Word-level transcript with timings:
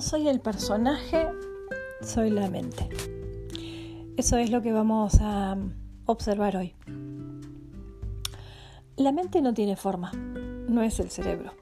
Soy 0.00 0.28
el 0.28 0.40
personaje, 0.40 1.28
soy 2.02 2.30
la 2.30 2.48
mente. 2.48 2.88
Eso 4.16 4.36
es 4.36 4.50
lo 4.50 4.62
que 4.62 4.72
vamos 4.72 5.18
a 5.20 5.56
observar 6.06 6.56
hoy. 6.56 6.74
La 8.96 9.10
mente 9.10 9.42
no 9.42 9.54
tiene 9.54 9.74
forma, 9.74 10.12
no 10.12 10.82
es 10.82 11.00
el 11.00 11.10
cerebro. 11.10 11.52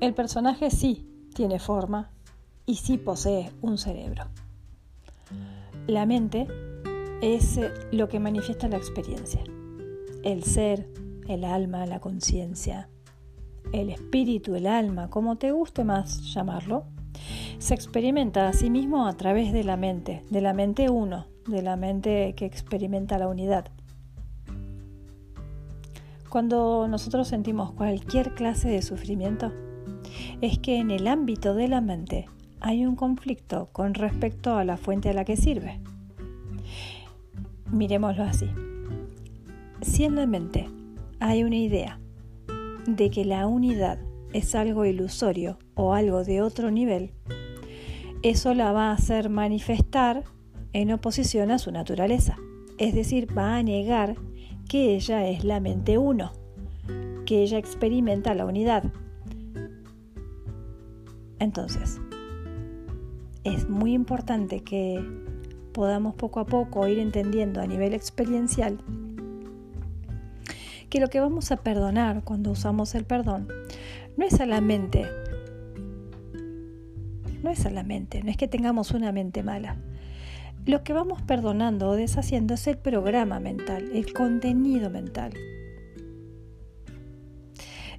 El 0.00 0.14
personaje 0.14 0.70
sí 0.70 1.06
tiene 1.32 1.60
forma 1.60 2.10
y 2.66 2.74
sí 2.74 2.98
posee 2.98 3.52
un 3.60 3.78
cerebro. 3.78 4.24
La 5.86 6.06
mente 6.06 6.48
es 7.22 7.60
lo 7.92 8.08
que 8.08 8.18
manifiesta 8.18 8.66
la 8.66 8.78
experiencia, 8.78 9.44
el 10.24 10.42
ser, 10.42 10.88
el 11.28 11.44
alma, 11.44 11.86
la 11.86 12.00
conciencia, 12.00 12.88
el 13.72 13.90
espíritu, 13.90 14.54
el 14.54 14.66
alma, 14.66 15.08
como 15.08 15.36
te 15.36 15.50
guste 15.52 15.84
más 15.84 16.32
llamarlo, 16.32 16.84
se 17.58 17.74
experimenta 17.74 18.48
a 18.48 18.52
sí 18.52 18.70
mismo 18.70 19.06
a 19.06 19.12
través 19.14 19.52
de 19.52 19.64
la 19.64 19.76
mente, 19.76 20.22
de 20.30 20.40
la 20.40 20.52
mente 20.52 20.90
uno, 20.90 21.26
de 21.46 21.62
la 21.62 21.76
mente 21.76 22.34
que 22.36 22.44
experimenta 22.44 23.18
la 23.18 23.28
unidad. 23.28 23.66
Cuando 26.28 26.88
nosotros 26.88 27.28
sentimos 27.28 27.72
cualquier 27.72 28.34
clase 28.34 28.68
de 28.68 28.82
sufrimiento, 28.82 29.52
es 30.40 30.58
que 30.58 30.78
en 30.78 30.90
el 30.90 31.06
ámbito 31.06 31.54
de 31.54 31.68
la 31.68 31.80
mente 31.80 32.26
hay 32.60 32.86
un 32.86 32.96
conflicto 32.96 33.68
con 33.72 33.94
respecto 33.94 34.56
a 34.56 34.64
la 34.64 34.76
fuente 34.76 35.10
a 35.10 35.14
la 35.14 35.24
que 35.24 35.36
sirve. 35.36 35.80
Miremoslo 37.70 38.24
así. 38.24 38.48
Si 39.82 40.04
en 40.04 40.16
la 40.16 40.26
mente 40.26 40.68
hay 41.20 41.44
una 41.44 41.56
idea 41.56 41.98
de 42.86 43.10
que 43.10 43.24
la 43.24 43.46
unidad 43.46 43.98
es 44.32 44.54
algo 44.54 44.84
ilusorio 44.84 45.58
o 45.74 45.94
algo 45.94 46.24
de 46.24 46.42
otro 46.42 46.70
nivel, 46.70 47.12
eso 48.22 48.54
la 48.54 48.72
va 48.72 48.90
a 48.90 48.94
hacer 48.94 49.30
manifestar 49.30 50.24
en 50.72 50.92
oposición 50.92 51.50
a 51.50 51.58
su 51.58 51.70
naturaleza. 51.72 52.36
Es 52.78 52.94
decir, 52.94 53.36
va 53.36 53.56
a 53.56 53.62
negar 53.62 54.16
que 54.68 54.94
ella 54.94 55.28
es 55.28 55.44
la 55.44 55.60
mente 55.60 55.98
uno, 55.98 56.32
que 57.26 57.42
ella 57.42 57.58
experimenta 57.58 58.34
la 58.34 58.46
unidad. 58.46 58.84
Entonces, 61.38 62.00
es 63.44 63.68
muy 63.68 63.92
importante 63.92 64.60
que 64.60 65.04
podamos 65.72 66.14
poco 66.14 66.40
a 66.40 66.46
poco 66.46 66.86
ir 66.86 66.98
entendiendo 66.98 67.60
a 67.60 67.66
nivel 67.66 67.94
experiencial 67.94 68.78
que 70.92 71.00
lo 71.00 71.08
que 71.08 71.20
vamos 71.20 71.50
a 71.50 71.56
perdonar 71.56 72.22
cuando 72.22 72.50
usamos 72.50 72.94
el 72.94 73.06
perdón 73.06 73.48
no 74.18 74.26
es 74.26 74.38
a 74.42 74.44
la 74.44 74.60
mente, 74.60 75.06
no 77.42 77.48
es 77.48 77.64
a 77.64 77.70
la 77.70 77.82
mente, 77.82 78.22
no 78.22 78.30
es 78.30 78.36
que 78.36 78.46
tengamos 78.46 78.90
una 78.90 79.10
mente 79.10 79.42
mala. 79.42 79.78
Lo 80.66 80.84
que 80.84 80.92
vamos 80.92 81.22
perdonando 81.22 81.88
o 81.88 81.96
deshaciendo 81.96 82.52
es 82.52 82.66
el 82.66 82.76
programa 82.76 83.40
mental, 83.40 83.88
el 83.94 84.12
contenido 84.12 84.90
mental. 84.90 85.32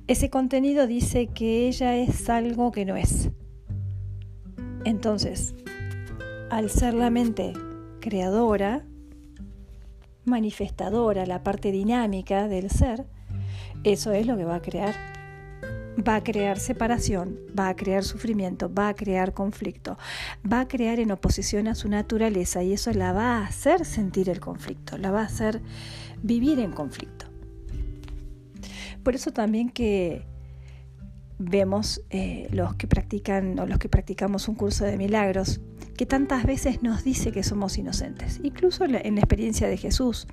Ese 0.06 0.30
contenido 0.30 0.86
dice 0.86 1.26
que 1.26 1.68
ella 1.68 1.96
es 1.96 2.30
algo 2.30 2.72
que 2.72 2.86
no 2.86 2.96
es. 2.96 3.32
Entonces, 4.86 5.56
al 6.52 6.70
ser 6.70 6.94
la 6.94 7.10
mente 7.10 7.54
creadora, 8.02 8.86
manifestadora, 10.26 11.26
la 11.26 11.44
parte 11.44 11.72
dinámica 11.72 12.48
del 12.48 12.70
ser, 12.70 13.06
eso 13.84 14.12
es 14.14 14.26
lo 14.26 14.38
que 14.38 14.46
va 14.46 14.56
a 14.56 14.62
crear. 14.62 14.96
Va 16.08 16.16
a 16.16 16.24
crear 16.24 16.58
separación, 16.58 17.38
va 17.58 17.70
a 17.70 17.76
crear 17.76 18.04
sufrimiento, 18.04 18.74
va 18.74 18.90
a 18.90 18.96
crear 18.96 19.34
conflicto, 19.34 19.98
va 20.52 20.62
a 20.62 20.68
crear 20.68 21.00
en 21.00 21.12
oposición 21.12 21.68
a 21.68 21.76
su 21.76 21.88
naturaleza 21.88 22.64
y 22.64 22.74
eso 22.74 22.92
la 22.94 23.14
va 23.14 23.38
a 23.38 23.46
hacer 23.46 23.86
sentir 23.86 24.28
el 24.30 24.40
conflicto, 24.40 24.98
la 24.98 25.12
va 25.12 25.22
a 25.22 25.26
hacer 25.26 25.62
vivir 26.24 26.60
en 26.60 26.72
conflicto. 26.72 27.28
Por 29.04 29.14
eso 29.14 29.32
también 29.32 29.70
que 29.70 30.26
vemos 31.38 32.02
eh, 32.10 32.48
los 32.52 32.76
que 32.76 32.88
practican 32.88 33.60
o 33.60 33.66
los 33.66 33.78
que 33.78 33.90
practicamos 33.90 34.48
un 34.48 34.56
curso 34.56 34.86
de 34.86 34.98
milagros, 34.98 35.60
que 36.04 36.08
tantas 36.08 36.44
veces 36.46 36.84
nos 36.84 37.06
dice 37.06 37.32
que 37.32 37.44
somos 37.44 37.78
inocentes, 37.78 38.42
incluso 38.44 38.84
en 38.84 38.92
la, 38.92 39.00
experiencia 39.00 39.70
de 39.70 39.78
Jesús, 39.78 40.28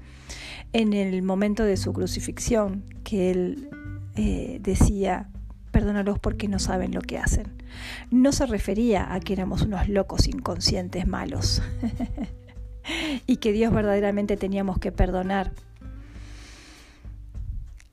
en 0.73 0.95
el 0.95 1.23
momento 1.23 1.63
de 1.63 1.77
su 1.77 1.93
crucifixión, 1.93 2.83
que 3.05 3.31
él 3.31 3.71
eh, 4.17 4.59
decía, 4.61 5.29
perdónalos 5.71 6.19
porque 6.19 6.49
no 6.49 6.59
saben 6.59 6.93
lo 6.93 7.01
que 7.01 7.19
hacen. 7.19 7.53
No 8.11 8.33
se 8.33 8.47
refería 8.47 9.15
a 9.15 9.21
que 9.21 9.33
éramos 9.33 9.63
unos 9.63 9.89
locos 9.89 10.27
inconscientes 10.27 11.07
malos 11.07 11.63
y 13.29 13.37
que 13.37 13.53
Dios 13.53 13.73
verdaderamente 13.73 14.37
teníamos 14.37 14.81
que 14.81 14.91
perdonar 14.91 15.53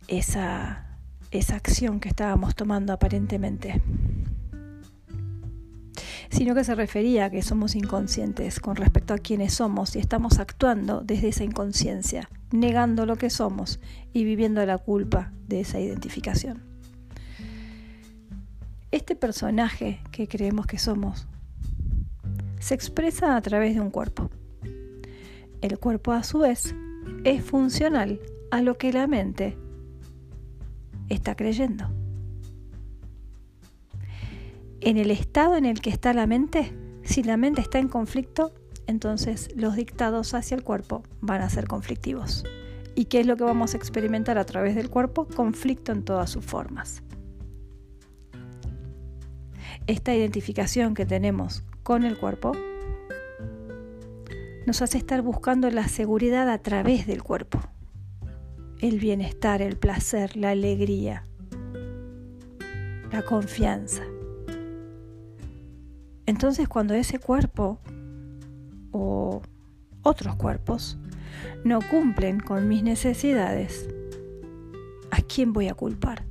esa 0.07 0.87
esa 1.29 1.55
acción 1.57 1.99
que 1.99 2.09
estábamos 2.09 2.55
tomando 2.55 2.93
aparentemente, 2.93 3.81
sino 6.37 6.53
que 6.53 6.63
se 6.63 6.75
refería 6.75 7.25
a 7.25 7.29
que 7.31 7.41
somos 7.41 7.73
inconscientes 7.73 8.59
con 8.59 8.75
respecto 8.75 9.15
a 9.15 9.17
quiénes 9.17 9.55
somos 9.55 9.95
y 9.95 9.99
estamos 9.99 10.37
actuando 10.37 11.01
desde 11.01 11.29
esa 11.29 11.43
inconsciencia, 11.43 12.29
negando 12.51 13.07
lo 13.07 13.15
que 13.15 13.31
somos 13.31 13.79
y 14.13 14.23
viviendo 14.23 14.63
la 14.63 14.77
culpa 14.77 15.31
de 15.47 15.61
esa 15.61 15.79
identificación. 15.79 16.61
Este 18.91 19.15
personaje 19.15 19.99
que 20.11 20.27
creemos 20.27 20.67
que 20.67 20.77
somos 20.77 21.27
se 22.59 22.75
expresa 22.75 23.35
a 23.35 23.41
través 23.41 23.73
de 23.73 23.81
un 23.81 23.89
cuerpo. 23.89 24.29
El 25.61 25.79
cuerpo 25.79 26.11
a 26.11 26.21
su 26.21 26.37
vez 26.37 26.75
es 27.23 27.43
funcional 27.43 28.19
a 28.51 28.61
lo 28.61 28.77
que 28.77 28.93
la 28.93 29.07
mente 29.07 29.57
está 31.09 31.35
creyendo. 31.35 31.97
En 34.81 34.97
el 34.97 35.11
estado 35.11 35.55
en 35.55 35.65
el 35.65 35.81
que 35.81 35.89
está 35.89 36.13
la 36.13 36.27
mente, 36.27 36.73
si 37.03 37.23
la 37.23 37.38
mente 37.38 37.61
está 37.61 37.79
en 37.79 37.88
conflicto, 37.88 38.53
entonces 38.85 39.49
los 39.55 39.75
dictados 39.75 40.33
hacia 40.33 40.55
el 40.55 40.63
cuerpo 40.63 41.03
van 41.21 41.41
a 41.41 41.49
ser 41.49 41.67
conflictivos. 41.67 42.43
¿Y 42.95 43.05
qué 43.05 43.19
es 43.19 43.27
lo 43.27 43.37
que 43.37 43.43
vamos 43.43 43.73
a 43.73 43.77
experimentar 43.77 44.37
a 44.37 44.45
través 44.45 44.75
del 44.75 44.89
cuerpo? 44.89 45.27
Conflicto 45.27 45.91
en 45.91 46.03
todas 46.03 46.29
sus 46.29 46.45
formas. 46.45 47.03
Esta 49.85 50.13
identificación 50.13 50.93
que 50.93 51.05
tenemos 51.05 51.63
con 51.83 52.03
el 52.03 52.17
cuerpo 52.17 52.53
nos 54.66 54.81
hace 54.81 54.97
estar 54.97 55.21
buscando 55.21 55.69
la 55.69 55.87
seguridad 55.87 56.49
a 56.49 56.57
través 56.57 57.07
del 57.07 57.23
cuerpo 57.23 57.61
el 58.79 58.99
bienestar, 58.99 59.61
el 59.61 59.77
placer, 59.77 60.37
la 60.37 60.51
alegría, 60.51 61.25
la 63.11 63.23
confianza. 63.23 64.03
Entonces 66.27 66.67
cuando 66.67 66.93
ese 66.93 67.19
cuerpo 67.19 67.79
o 68.91 69.41
otros 70.03 70.35
cuerpos 70.35 70.97
no 71.63 71.79
cumplen 71.81 72.41
con 72.41 72.67
mis 72.67 72.83
necesidades, 72.83 73.88
¿a 75.09 75.21
quién 75.21 75.53
voy 75.53 75.69
a 75.69 75.73
culpar? 75.73 76.25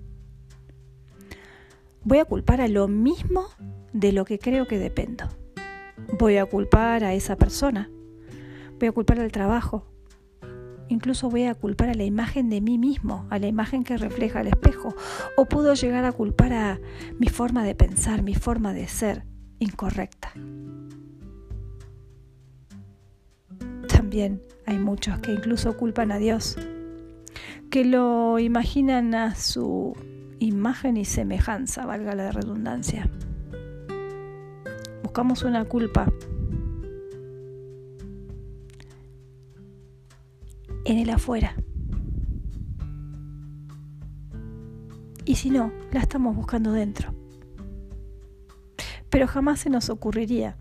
Voy 2.04 2.18
a 2.18 2.26
culpar 2.26 2.60
a 2.60 2.68
lo 2.68 2.88
mismo 2.88 3.46
de 3.94 4.12
lo 4.12 4.26
que 4.26 4.38
creo 4.38 4.68
que 4.68 4.78
dependo. 4.78 5.24
Voy 6.18 6.36
a 6.36 6.44
culpar 6.44 7.02
a 7.02 7.14
esa 7.14 7.36
persona. 7.36 7.90
Voy 8.78 8.88
a 8.88 8.92
culpar 8.92 9.18
al 9.18 9.32
trabajo. 9.32 9.86
Incluso 10.88 11.30
voy 11.30 11.44
a 11.44 11.54
culpar 11.54 11.88
a 11.88 11.94
la 11.94 12.04
imagen 12.04 12.50
de 12.50 12.60
mí 12.60 12.76
mismo, 12.76 13.26
a 13.30 13.38
la 13.38 13.46
imagen 13.46 13.82
que 13.82 13.96
refleja 13.96 14.42
el 14.42 14.48
espejo. 14.48 14.94
O 15.38 15.46
puedo 15.46 15.72
llegar 15.72 16.04
a 16.04 16.12
culpar 16.12 16.52
a 16.52 16.80
mi 17.18 17.28
forma 17.28 17.64
de 17.64 17.74
pensar, 17.74 18.22
mi 18.22 18.34
forma 18.34 18.74
de 18.74 18.88
ser 18.88 19.24
incorrecta. 19.58 20.32
También 23.88 24.42
hay 24.66 24.78
muchos 24.78 25.18
que 25.20 25.32
incluso 25.32 25.76
culpan 25.76 26.12
a 26.12 26.18
Dios, 26.18 26.56
que 27.70 27.84
lo 27.84 28.38
imaginan 28.38 29.14
a 29.14 29.34
su 29.34 29.96
imagen 30.38 30.96
y 30.96 31.04
semejanza, 31.04 31.86
valga 31.86 32.14
la 32.14 32.32
redundancia. 32.32 33.08
Buscamos 35.02 35.42
una 35.42 35.64
culpa 35.64 36.12
en 40.84 40.98
el 40.98 41.10
afuera. 41.10 41.54
Y 45.24 45.34
si 45.34 45.50
no, 45.50 45.72
la 45.90 46.00
estamos 46.00 46.36
buscando 46.36 46.72
dentro. 46.72 47.12
Pero 49.16 49.28
jamás 49.28 49.60
se 49.60 49.70
nos 49.70 49.88
ocurriría 49.88 50.58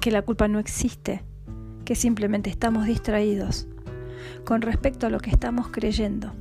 que 0.00 0.10
la 0.10 0.22
culpa 0.22 0.48
no 0.48 0.58
existe, 0.58 1.22
que 1.84 1.94
simplemente 1.94 2.50
estamos 2.50 2.86
distraídos 2.86 3.68
con 4.44 4.60
respecto 4.60 5.06
a 5.06 5.10
lo 5.10 5.20
que 5.20 5.30
estamos 5.30 5.68
creyendo. 5.68 6.32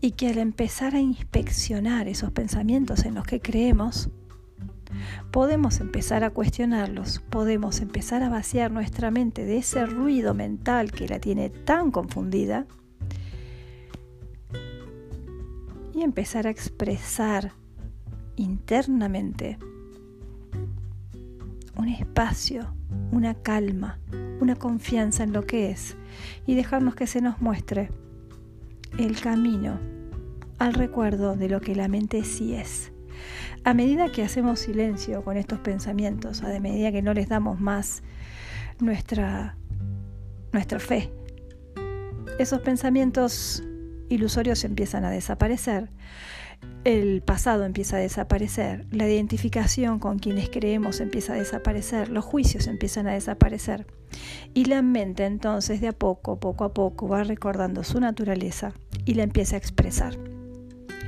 Y 0.00 0.12
que 0.12 0.28
al 0.28 0.38
empezar 0.38 0.94
a 0.94 1.00
inspeccionar 1.00 2.08
esos 2.08 2.32
pensamientos 2.32 3.04
en 3.04 3.14
los 3.14 3.26
que 3.26 3.42
creemos, 3.42 4.08
podemos 5.32 5.80
empezar 5.80 6.24
a 6.24 6.30
cuestionarlos, 6.30 7.22
podemos 7.28 7.82
empezar 7.82 8.22
a 8.22 8.30
vaciar 8.30 8.70
nuestra 8.70 9.10
mente 9.10 9.44
de 9.44 9.58
ese 9.58 9.84
ruido 9.84 10.32
mental 10.32 10.92
que 10.92 11.08
la 11.08 11.18
tiene 11.18 11.50
tan 11.50 11.90
confundida 11.90 12.66
y 15.94 16.00
empezar 16.00 16.46
a 16.46 16.50
expresar 16.50 17.52
internamente 18.36 19.58
un 21.76 21.88
espacio, 21.88 22.74
una 23.12 23.34
calma, 23.34 23.98
una 24.40 24.56
confianza 24.56 25.24
en 25.24 25.32
lo 25.32 25.46
que 25.46 25.70
es 25.70 25.96
y 26.46 26.54
dejarnos 26.54 26.94
que 26.94 27.06
se 27.06 27.20
nos 27.20 27.40
muestre 27.40 27.90
el 28.98 29.20
camino 29.20 29.78
al 30.58 30.74
recuerdo 30.74 31.36
de 31.36 31.48
lo 31.48 31.60
que 31.60 31.74
la 31.74 31.88
mente 31.88 32.24
sí 32.24 32.54
es. 32.54 32.92
A 33.64 33.74
medida 33.74 34.10
que 34.10 34.22
hacemos 34.22 34.60
silencio 34.60 35.22
con 35.24 35.36
estos 35.36 35.58
pensamientos, 35.58 36.42
a 36.42 36.60
medida 36.60 36.92
que 36.92 37.02
no 37.02 37.14
les 37.14 37.28
damos 37.28 37.60
más 37.60 38.02
nuestra, 38.78 39.56
nuestra 40.52 40.78
fe, 40.78 41.10
esos 42.38 42.60
pensamientos 42.60 43.62
ilusorios 44.08 44.64
empiezan 44.64 45.04
a 45.04 45.10
desaparecer, 45.10 45.90
el 46.86 47.20
pasado 47.20 47.64
empieza 47.64 47.96
a 47.96 48.00
desaparecer, 48.00 48.86
la 48.92 49.08
identificación 49.08 49.98
con 49.98 50.20
quienes 50.20 50.50
creemos 50.50 51.00
empieza 51.00 51.32
a 51.32 51.36
desaparecer, 51.36 52.10
los 52.10 52.24
juicios 52.24 52.68
empiezan 52.68 53.08
a 53.08 53.14
desaparecer 53.14 53.88
y 54.54 54.66
la 54.66 54.82
mente 54.82 55.24
entonces 55.24 55.80
de 55.80 55.88
a 55.88 55.92
poco, 55.92 56.38
poco 56.38 56.62
a 56.62 56.72
poco 56.72 57.08
va 57.08 57.24
recordando 57.24 57.82
su 57.82 57.98
naturaleza 57.98 58.72
y 59.04 59.14
la 59.14 59.24
empieza 59.24 59.56
a 59.56 59.58
expresar. 59.58 60.16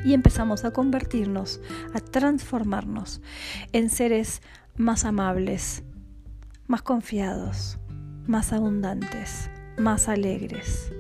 Y 0.04 0.14
empezamos 0.14 0.64
a 0.64 0.72
convertirnos, 0.72 1.60
a 1.94 2.00
transformarnos 2.00 3.20
en 3.72 3.88
seres 3.88 4.42
más 4.76 5.04
amables, 5.04 5.84
más 6.66 6.82
confiados, 6.82 7.78
más 8.26 8.52
abundantes, 8.52 9.48
más 9.78 10.08
alegres, 10.08 10.92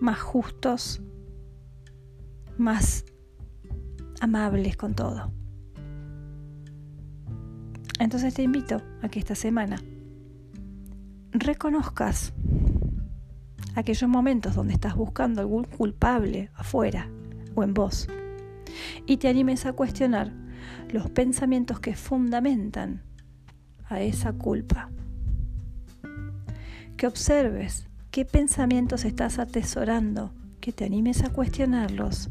más 0.00 0.20
justos, 0.20 1.00
más 2.58 3.04
amables 4.22 4.76
con 4.76 4.94
todo. 4.94 5.32
Entonces 7.98 8.32
te 8.34 8.42
invito 8.42 8.80
a 9.02 9.08
que 9.08 9.18
esta 9.18 9.34
semana 9.34 9.82
reconozcas 11.32 12.32
aquellos 13.74 14.08
momentos 14.08 14.54
donde 14.54 14.74
estás 14.74 14.94
buscando 14.94 15.40
algún 15.40 15.64
culpable 15.64 16.50
afuera 16.54 17.08
o 17.56 17.64
en 17.64 17.74
vos 17.74 18.06
y 19.06 19.16
te 19.16 19.28
animes 19.28 19.66
a 19.66 19.72
cuestionar 19.72 20.32
los 20.92 21.10
pensamientos 21.10 21.80
que 21.80 21.96
fundamentan 21.96 23.02
a 23.86 24.02
esa 24.02 24.32
culpa. 24.32 24.88
Que 26.96 27.08
observes 27.08 27.88
qué 28.12 28.24
pensamientos 28.24 29.04
estás 29.04 29.40
atesorando, 29.40 30.32
que 30.60 30.70
te 30.70 30.84
animes 30.84 31.24
a 31.24 31.30
cuestionarlos 31.30 32.30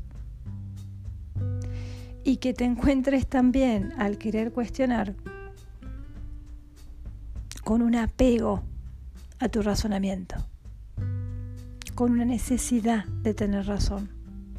y 2.23 2.37
que 2.37 2.53
te 2.53 2.65
encuentres 2.65 3.27
también 3.27 3.93
al 3.97 4.17
querer 4.17 4.51
cuestionar 4.51 5.15
con 7.63 7.81
un 7.81 7.95
apego 7.95 8.63
a 9.39 9.49
tu 9.49 9.61
razonamiento, 9.61 10.35
con 11.95 12.11
una 12.11 12.25
necesidad 12.25 13.05
de 13.05 13.33
tener 13.33 13.65
razón, 13.65 14.09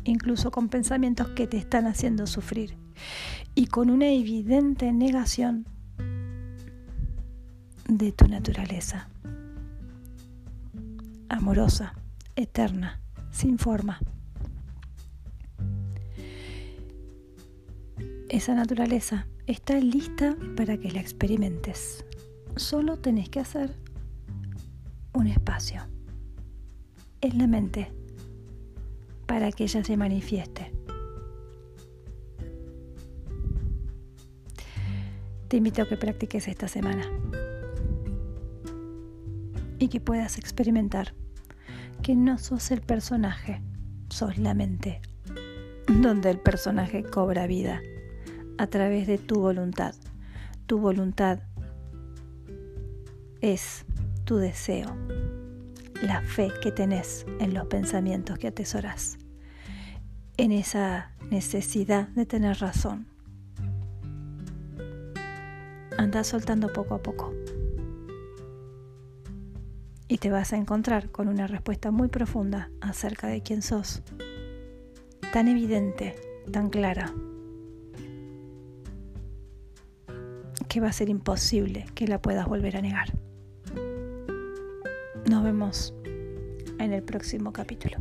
incluso 0.04 0.50
con 0.50 0.68
pensamientos 0.68 1.28
que 1.30 1.46
te 1.46 1.56
están 1.56 1.86
haciendo 1.86 2.26
sufrir 2.26 2.76
y 3.54 3.66
con 3.66 3.90
una 3.90 4.08
evidente 4.08 4.92
negación 4.92 5.66
de 7.88 8.12
tu 8.12 8.26
naturaleza, 8.28 9.08
amorosa, 11.28 11.94
eterna, 12.36 13.00
sin 13.30 13.58
forma. 13.58 14.00
Esa 18.32 18.54
naturaleza 18.54 19.26
está 19.46 19.78
lista 19.78 20.34
para 20.56 20.78
que 20.78 20.90
la 20.90 21.00
experimentes. 21.00 22.02
Solo 22.56 22.98
tenés 22.98 23.28
que 23.28 23.40
hacer 23.40 23.76
un 25.12 25.26
espacio 25.26 25.82
en 27.20 27.36
la 27.36 27.46
mente 27.46 27.92
para 29.26 29.52
que 29.52 29.64
ella 29.64 29.84
se 29.84 29.98
manifieste. 29.98 30.72
Te 35.48 35.58
invito 35.58 35.82
a 35.82 35.88
que 35.90 35.98
practiques 35.98 36.48
esta 36.48 36.68
semana 36.68 37.04
y 39.78 39.88
que 39.88 40.00
puedas 40.00 40.38
experimentar 40.38 41.12
que 42.02 42.16
no 42.16 42.38
sos 42.38 42.70
el 42.70 42.80
personaje, 42.80 43.60
sos 44.08 44.38
la 44.38 44.54
mente, 44.54 45.02
donde 45.86 46.30
el 46.30 46.40
personaje 46.40 47.04
cobra 47.04 47.46
vida 47.46 47.82
a 48.62 48.68
través 48.68 49.08
de 49.08 49.18
tu 49.18 49.40
voluntad. 49.40 49.92
Tu 50.66 50.78
voluntad 50.78 51.40
es 53.40 53.84
tu 54.24 54.36
deseo, 54.36 54.86
la 56.00 56.20
fe 56.20 56.52
que 56.62 56.70
tenés 56.70 57.26
en 57.40 57.54
los 57.54 57.66
pensamientos 57.66 58.38
que 58.38 58.46
atesoras, 58.46 59.18
en 60.36 60.52
esa 60.52 61.10
necesidad 61.28 62.06
de 62.10 62.24
tener 62.24 62.60
razón. 62.60 63.08
Anda 65.98 66.22
soltando 66.22 66.72
poco 66.72 66.94
a 66.94 67.02
poco 67.02 67.34
y 70.06 70.18
te 70.18 70.30
vas 70.30 70.52
a 70.52 70.56
encontrar 70.56 71.10
con 71.10 71.26
una 71.26 71.48
respuesta 71.48 71.90
muy 71.90 72.06
profunda 72.06 72.70
acerca 72.80 73.26
de 73.26 73.42
quién 73.42 73.60
sos, 73.60 74.02
tan 75.32 75.48
evidente, 75.48 76.14
tan 76.52 76.70
clara. 76.70 77.12
Que 80.72 80.80
va 80.80 80.88
a 80.88 80.92
ser 80.94 81.10
imposible 81.10 81.84
que 81.94 82.08
la 82.08 82.22
puedas 82.22 82.48
volver 82.48 82.78
a 82.78 82.80
negar. 82.80 83.12
Nos 85.28 85.44
vemos 85.44 85.92
en 86.78 86.94
el 86.94 87.02
próximo 87.02 87.52
capítulo. 87.52 87.98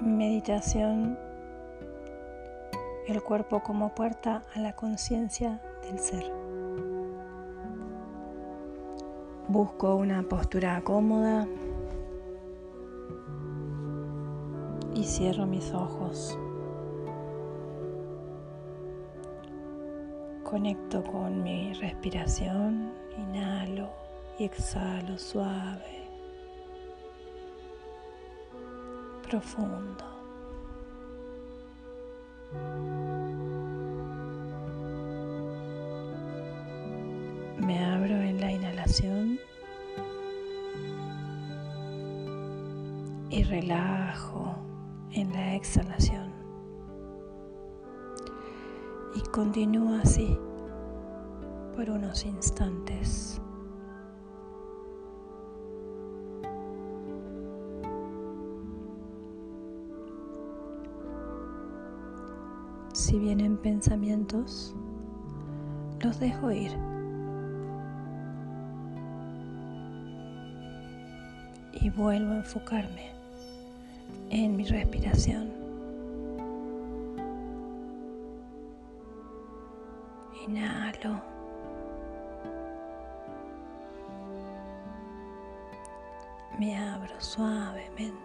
Meditación 0.00 1.18
el 3.06 3.22
cuerpo 3.22 3.62
como 3.62 3.94
puerta 3.94 4.42
a 4.54 4.60
la 4.60 4.74
conciencia 4.74 5.60
del 5.82 5.98
ser. 5.98 6.32
Busco 9.48 9.96
una 9.96 10.22
postura 10.22 10.80
cómoda 10.82 11.46
y 14.94 15.04
cierro 15.04 15.44
mis 15.46 15.72
ojos. 15.72 16.38
Conecto 20.42 21.02
con 21.02 21.42
mi 21.42 21.74
respiración, 21.74 22.92
inhalo 23.18 23.90
y 24.38 24.44
exhalo 24.44 25.18
suave, 25.18 26.08
profundo. 29.28 30.13
Me 37.58 37.84
abro 37.84 38.14
en 38.16 38.40
la 38.40 38.52
inhalación 38.52 39.38
y 43.30 43.42
relajo 43.42 44.54
en 45.12 45.32
la 45.32 45.54
exhalación. 45.54 46.32
Y 49.14 49.20
continúo 49.30 49.98
así 50.02 50.38
por 51.74 51.90
unos 51.90 52.24
instantes. 52.24 53.40
Si 62.94 63.18
vienen 63.18 63.56
pensamientos, 63.56 64.72
los 66.00 66.20
dejo 66.20 66.52
ir. 66.52 66.70
Y 71.72 71.90
vuelvo 71.90 72.34
a 72.34 72.36
enfocarme 72.36 73.10
en 74.30 74.56
mi 74.56 74.62
respiración. 74.62 75.50
Inhalo. 80.46 81.20
Me 86.60 86.78
abro 86.78 87.20
suavemente. 87.20 88.23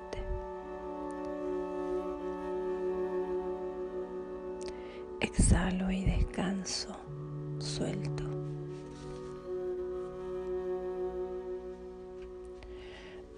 Exhalo 5.22 5.92
y 5.92 6.06
descanso 6.06 6.96
suelto. 7.60 8.24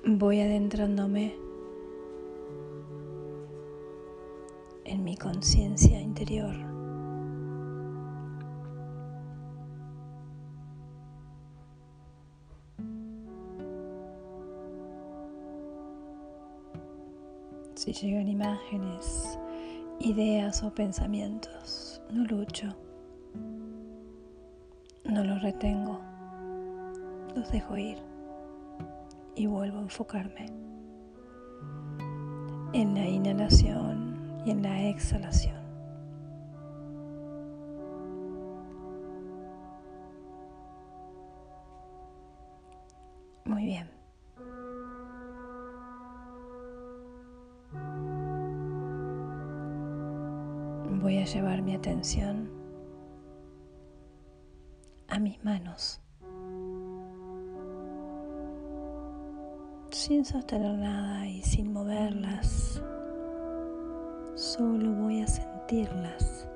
Voy 0.06 0.42
adentrándome 0.42 1.36
en 4.86 5.04
mi 5.04 5.16
conciencia 5.18 6.00
interior. 6.00 6.56
Si 17.76 17.94
llegan 17.94 18.28
imágenes, 18.28 19.40
ideas 20.03 20.63
o 20.63 20.74
pensamientos, 20.74 22.01
no 22.10 22.25
lucho, 22.25 22.75
no 25.05 25.24
los 25.24 25.41
retengo, 25.41 26.00
los 27.36 27.51
dejo 27.51 27.77
ir 27.77 27.98
y 29.36 29.46
vuelvo 29.46 29.77
a 29.77 29.81
enfocarme 29.81 30.48
en 32.74 32.93
la 32.96 33.05
inhalación 33.05 34.41
y 34.46 34.51
en 34.51 34.63
la 34.63 34.89
exhalación. 34.89 35.62
Muy 43.46 43.65
bien. 43.65 44.00
Llevar 51.34 51.62
mi 51.62 51.76
atención 51.76 52.50
a 55.08 55.20
mis 55.20 55.44
manos. 55.44 56.02
Sin 59.92 60.26
sostener 60.26 60.78
nada 60.78 61.28
y 61.28 61.42
sin 61.42 61.74
moverlas, 61.74 62.82
solo 64.36 64.92
voy 64.94 65.22
a 65.22 65.28
sentirlas. 65.28 66.50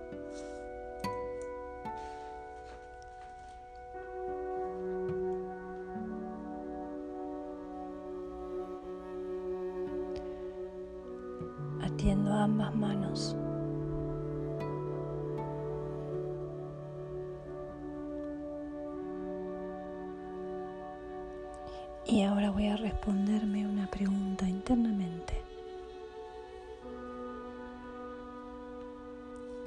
Y 22.07 22.21
ahora 22.21 22.51
voy 22.51 22.67
a 22.67 22.77
responderme 22.77 23.67
una 23.67 23.87
pregunta 23.87 24.47
internamente. 24.47 25.33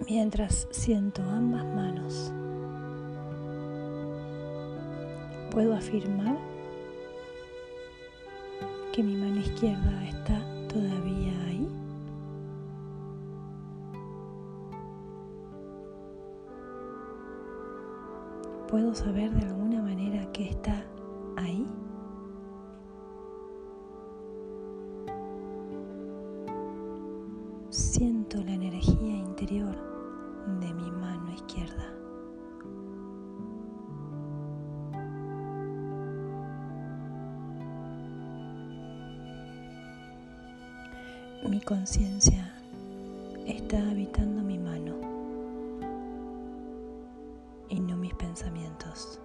Mientras 0.08 0.68
siento 0.70 1.20
ambas 1.22 1.64
manos, 1.64 2.32
puedo 5.50 5.74
afirmar 5.74 6.38
que 8.92 9.02
mi 9.02 9.16
mano 9.16 9.40
izquierda 9.40 10.04
está 10.04 10.40
todavía 10.68 11.32
ahí. 11.48 11.68
¿Puedo 18.68 18.94
saber 18.94 19.32
de 19.32 19.46
alguna 19.46 19.82
manera 19.82 20.30
que 20.30 20.50
está 20.50 20.84
ahí? 21.36 21.66
Mi 41.46 41.60
conciencia 41.60 42.52
está 43.46 43.78
habitando 43.90 44.42
mi 44.42 44.58
mano 44.58 44.94
y 47.68 47.78
no 47.80 47.96
mis 47.96 48.12
pensamientos. 48.14 49.20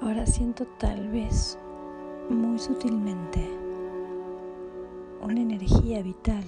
Ahora 0.00 0.26
siento 0.26 0.66
tal 0.78 1.08
vez 1.10 1.58
muy 2.28 2.58
sutilmente 2.58 3.48
una 5.22 5.40
energía 5.40 6.02
vital 6.02 6.44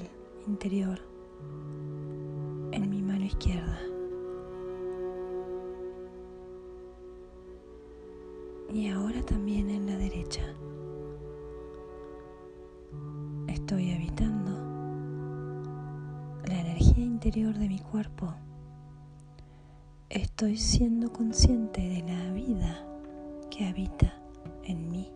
interior 0.46 1.11
Estoy 13.72 13.94
habitando 13.94 14.50
la 16.46 16.60
energía 16.60 17.06
interior 17.06 17.56
de 17.56 17.68
mi 17.70 17.78
cuerpo. 17.78 18.34
Estoy 20.10 20.58
siendo 20.58 21.10
consciente 21.10 21.80
de 21.80 22.02
la 22.02 22.32
vida 22.34 22.84
que 23.50 23.66
habita 23.66 24.12
en 24.64 24.90
mí 24.90 25.10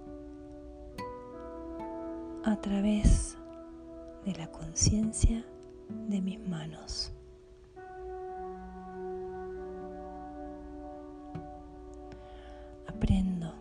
a 2.46 2.56
través 2.56 3.36
de 4.24 4.32
la 4.32 4.50
conciencia 4.50 5.44
de 6.08 6.22
mis 6.22 6.40
manos. 6.40 7.12
Aprendo 12.86 13.52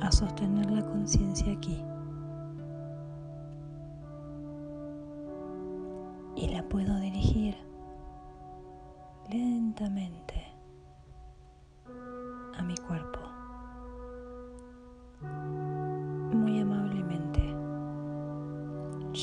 a 0.00 0.12
sostener 0.12 0.70
la 0.70 0.86
conciencia 0.86 1.52
aquí 1.52 1.82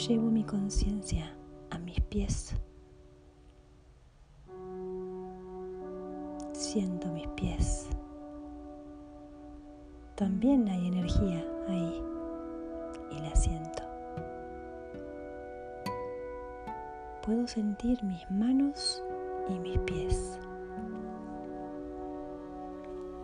llevo 0.08 0.32
mi 0.32 0.44
conciencia 0.44 1.36
a 1.70 1.78
mis 1.80 2.00
pies. 2.00 2.56
Siento 6.54 7.08
mis 7.10 7.28
pies. 7.30 7.90
También 10.16 10.68
hay 10.70 10.88
energía 10.88 11.46
ahí 11.68 12.02
y 13.12 13.20
la 13.20 13.36
siento. 13.36 13.84
Puedo 17.26 17.46
sentir 17.46 18.02
mis 18.04 18.32
manos 18.32 19.04
y 19.50 19.60
mis 19.60 19.78
pies. 19.80 20.40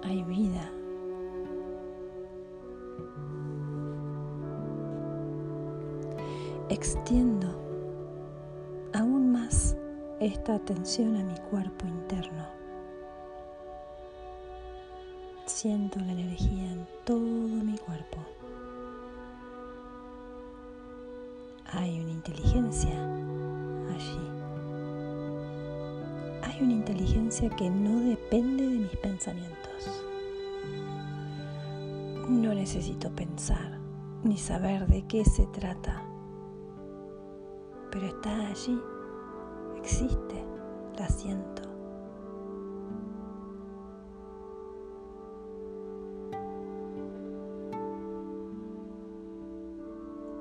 Hay 0.03 0.21
vida. 0.23 0.69
Extiendo 6.73 7.47
aún 8.95 9.31
más 9.31 9.77
esta 10.19 10.55
atención 10.55 11.15
a 11.17 11.23
mi 11.23 11.37
cuerpo 11.51 11.85
interno. 11.85 12.47
Siento 15.45 15.99
la 15.99 16.13
energía 16.13 16.71
en 16.71 16.87
todo 17.05 17.19
mi 17.19 17.77
cuerpo. 17.77 18.17
Hay 21.73 21.99
una 21.99 22.09
inteligencia 22.09 23.05
allí. 23.93 24.27
Hay 26.41 26.59
una 26.59 26.73
inteligencia 26.73 27.51
que 27.51 27.69
no 27.69 27.99
depende 27.99 28.63
de 28.67 28.77
mis 28.79 28.97
pensamientos. 28.97 30.03
No 32.27 32.51
necesito 32.55 33.11
pensar 33.11 33.77
ni 34.23 34.39
saber 34.39 34.87
de 34.87 35.05
qué 35.05 35.23
se 35.23 35.45
trata, 35.45 36.01
pero 37.93 38.07
está 38.07 38.47
allí, 38.47 38.81
existe, 39.77 40.43
la 40.97 41.07
siento. 41.07 41.61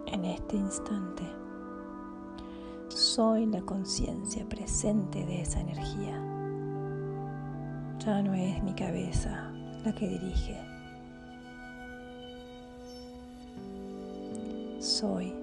En 0.07 0.25
este 0.25 0.57
instante 0.57 1.25
soy 2.89 3.45
la 3.45 3.61
conciencia 3.61 4.49
presente 4.49 5.27
de 5.27 5.43
esa 5.43 5.61
energía. 5.61 6.19
Ya 7.99 8.23
no 8.23 8.33
es 8.33 8.63
mi 8.63 8.73
cabeza 8.75 9.53
la 9.85 9.95
que 9.95 10.09
dirige. 10.09 10.59
Soy 14.81 15.42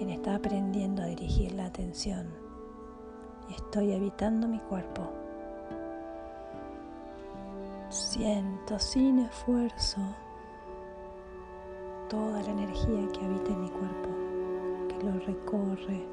quien 0.00 0.12
está 0.12 0.36
aprendiendo 0.36 1.02
a 1.02 1.06
dirigir 1.08 1.52
la 1.52 1.66
atención 1.66 2.26
y 3.50 3.52
estoy 3.52 3.92
habitando 3.92 4.48
mi 4.48 4.58
cuerpo. 4.60 5.02
Siento 7.90 8.78
sin 8.78 9.18
esfuerzo 9.18 10.00
toda 12.08 12.42
la 12.42 12.50
energía 12.50 13.08
que 13.12 13.26
habita 13.26 13.50
en 13.52 13.60
mi 13.60 13.68
cuerpo, 13.68 14.08
que 14.88 15.04
lo 15.04 15.12
recorre. 15.26 16.06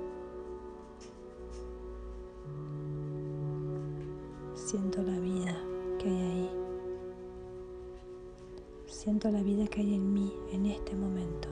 Siento 4.53 5.01
la 5.01 5.17
vida 5.17 5.56
que 5.98 6.10
hay 6.10 6.22
ahí. 6.22 6.51
Siento 8.86 9.32
la 9.32 9.41
vida 9.41 9.65
que 9.67 9.79
hay 9.79 9.96
en 9.96 10.13
mí 10.13 10.34
en 10.51 10.65
este 10.65 10.94
momento. 10.94 11.48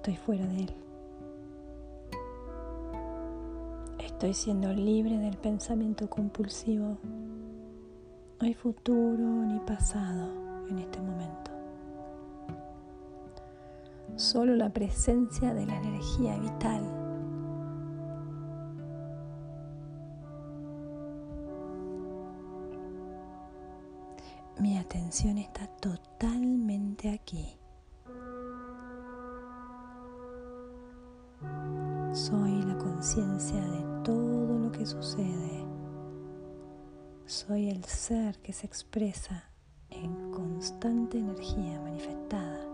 Estoy 0.00 0.16
fuera 0.16 0.46
de 0.46 0.60
él. 0.60 0.74
Estoy 3.98 4.32
siendo 4.32 4.72
libre 4.72 5.18
del 5.18 5.36
pensamiento 5.36 6.08
compulsivo. 6.08 6.96
No 8.40 8.46
hay 8.46 8.54
futuro 8.54 9.22
ni 9.22 9.58
pasado 9.60 10.66
en 10.70 10.78
este 10.78 11.02
momento. 11.02 11.50
Solo 14.16 14.56
la 14.56 14.70
presencia 14.70 15.52
de 15.52 15.66
la 15.66 15.76
energía 15.76 16.38
vital. 16.38 16.82
Mi 24.58 24.78
atención 24.78 25.36
está 25.36 25.66
totalmente 25.66 27.10
aquí. 27.10 27.59
Conciencia 33.00 33.62
de 33.62 34.02
todo 34.04 34.58
lo 34.58 34.70
que 34.70 34.84
sucede. 34.84 35.64
Soy 37.24 37.70
el 37.70 37.82
ser 37.86 38.36
que 38.42 38.52
se 38.52 38.66
expresa 38.66 39.50
en 39.88 40.30
constante 40.30 41.16
energía 41.16 41.80
manifestada. 41.80 42.69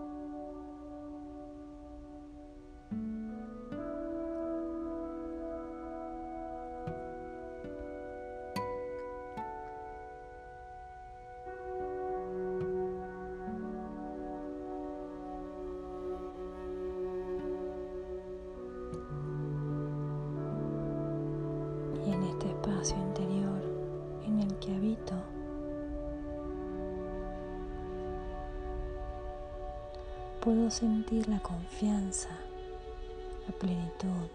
La 31.37 31.43
confianza, 31.43 32.29
la 33.45 33.53
plenitud, 33.59 34.27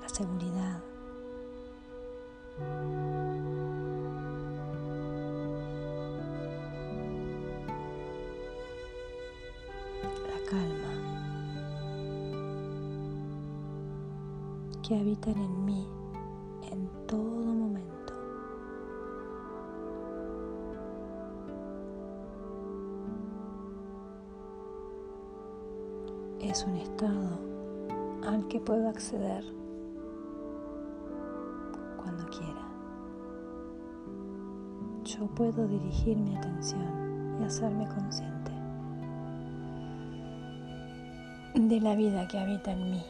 la 0.00 0.08
seguridad. 0.08 0.80
La 10.28 10.38
calma 10.48 10.94
que 14.82 14.98
habitan 14.98 15.36
en 15.36 15.64
mí 15.66 15.99
Es 26.60 26.66
un 26.66 26.76
estado 26.76 27.38
al 28.28 28.46
que 28.48 28.60
puedo 28.60 28.86
acceder 28.90 29.42
cuando 31.96 32.26
quiera. 32.26 32.68
Yo 35.04 35.26
puedo 35.28 35.66
dirigir 35.66 36.18
mi 36.18 36.36
atención 36.36 37.38
y 37.40 37.44
hacerme 37.44 37.88
consciente 37.88 38.50
de 41.54 41.80
la 41.80 41.94
vida 41.94 42.28
que 42.28 42.38
habita 42.38 42.72
en 42.72 42.90
mí. 42.90 43.02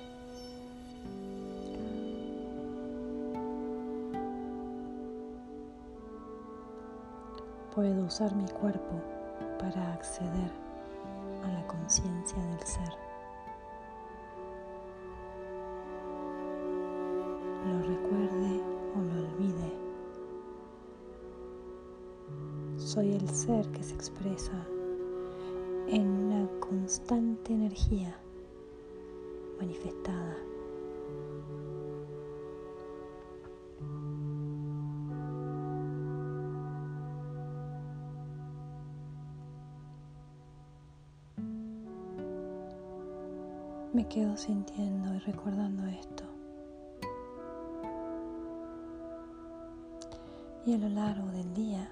Puedo 7.74 8.04
usar 8.04 8.32
mi 8.36 8.46
cuerpo 8.46 9.02
para 9.58 9.94
acceder 9.94 10.52
a 11.44 11.48
la 11.50 11.66
conciencia 11.66 12.40
del 12.44 12.60
ser. 12.60 13.09
En 25.88 26.08
una 26.08 26.48
constante 26.60 27.52
energía 27.52 28.16
manifestada. 29.58 30.36
Me 43.92 44.06
quedo 44.08 44.36
sintiendo 44.36 45.14
y 45.14 45.18
recordando 45.18 45.84
esto. 45.86 46.24
Y 50.64 50.74
a 50.74 50.78
lo 50.78 50.88
largo 50.88 51.26
del 51.32 51.52
día 51.54 51.90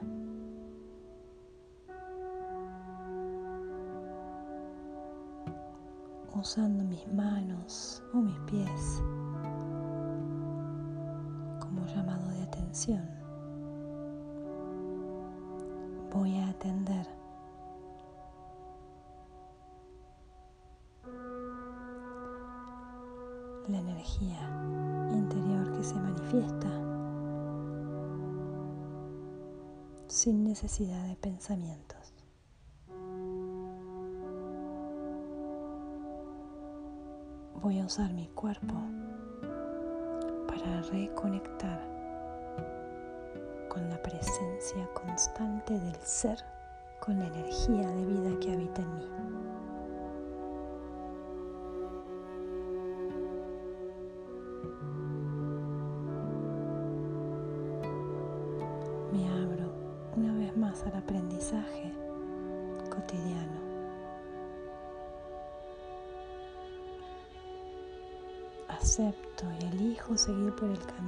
usando 6.39 6.85
mis 6.85 7.07
manos 7.13 8.03
o 8.15 8.19
mis 8.19 8.39
pies 8.41 9.03
como 11.61 11.85
llamado 11.87 12.29
de 12.29 12.43
atención, 12.43 13.05
voy 16.13 16.37
a 16.39 16.49
atender 16.49 17.07
la 23.69 23.79
energía 23.79 24.39
interior 25.11 25.73
que 25.73 25.83
se 25.83 25.95
manifiesta 25.97 26.71
sin 30.07 30.45
necesidad 30.45 31.07
de 31.09 31.17
pensamientos. 31.17 31.98
Voy 37.61 37.81
a 37.81 37.87
usar 37.87 38.13
mi 38.13 38.29
cuerpo 38.29 38.75
para 40.47 40.81
reconectar 40.83 41.81
con 43.69 43.89
la 43.89 44.01
presencia 44.01 44.89
constante 44.95 45.77
del 45.77 45.97
ser, 45.97 46.39
con 47.01 47.19
la 47.19 47.27
energía 47.27 47.89
de 47.91 48.05
vida 48.05 48.39
que 48.41 48.53
habita 48.53 48.83
en 48.83 48.97
mí. 48.97 49.48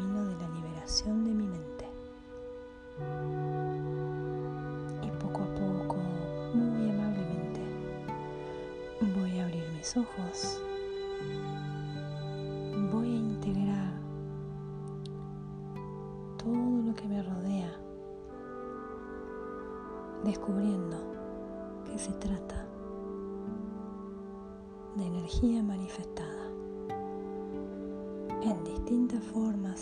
Camino 0.01 0.25
de 0.25 0.35
la 0.37 0.49
liberación 0.49 1.25
de 1.25 1.31
mi 1.31 1.47
mente. 1.47 1.85
Y 5.03 5.11
poco 5.23 5.43
a 5.43 5.55
poco, 5.55 5.97
muy 6.55 6.91
amablemente, 6.91 7.61
voy 9.15 9.39
a 9.41 9.45
abrir 9.45 9.69
mis 9.77 9.97
ojos. 9.97 10.61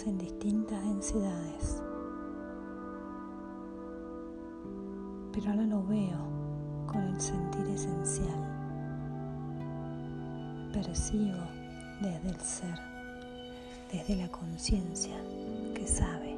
En 0.07 0.19
distintas 0.19 0.83
densidades. 0.85 1.83
Pero 5.33 5.51
ahora 5.51 5.65
lo 5.65 5.85
veo 5.87 6.19
con 6.87 7.03
el 7.03 7.21
sentir 7.21 7.67
esencial. 7.69 8.39
Percibo 10.73 11.43
desde 12.01 12.29
el 12.29 12.41
ser, 12.41 12.79
desde 13.93 14.17
la 14.17 14.29
conciencia 14.29 15.17
que 15.75 15.87
sabe. 15.87 16.38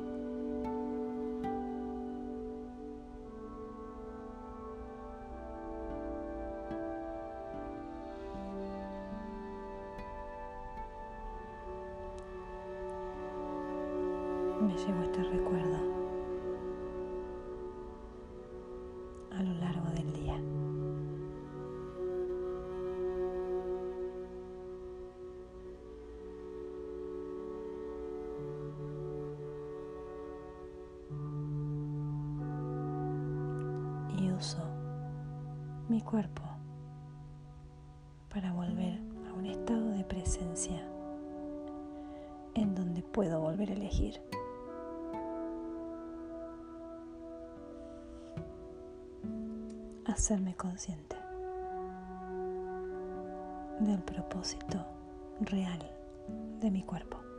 Volver 38.52 38.98
a 39.28 39.32
un 39.32 39.46
estado 39.46 39.90
de 39.90 40.04
presencia 40.04 40.82
en 42.54 42.74
donde 42.74 43.02
puedo 43.02 43.40
volver 43.40 43.70
a 43.70 43.74
elegir. 43.74 44.20
hacerme 50.06 50.54
consciente 50.54 51.16
del 53.78 54.02
propósito 54.02 54.84
real 55.40 55.78
de 56.60 56.70
mi 56.70 56.82
cuerpo. 56.82 57.29